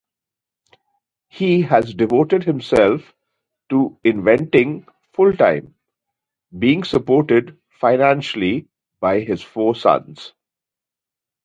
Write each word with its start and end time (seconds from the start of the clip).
He 1.27 1.61
has 1.61 1.93
devoted 1.93 2.43
himself 2.43 3.13
to 3.69 3.99
inventing 4.03 4.87
full-time, 5.13 5.75
being 6.57 6.83
supported 6.85 7.59
financially 7.79 8.67
by 8.99 9.19
his 9.19 9.43
four 9.43 9.75
sons. 9.75 10.33